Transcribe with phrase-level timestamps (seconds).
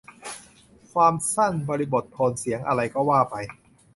[0.93, 3.35] ความสั้น บริบท โทนเสียง อะไรก็ว่าไป